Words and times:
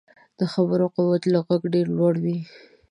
د 0.39 0.41
خبرو 0.53 0.85
قوت 0.95 1.23
له 1.33 1.39
غږ 1.47 1.61
ډېر 1.73 1.87
لوړ 1.97 2.13
وي 2.23 2.37